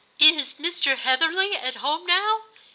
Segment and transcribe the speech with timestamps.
[0.17, 0.97] *Is Mr.
[0.97, 2.45] Heatherly at home now."